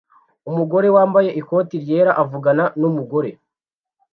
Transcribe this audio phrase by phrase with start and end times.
[0.49, 3.29] Umugore wambaye ikote ryera avugana numugore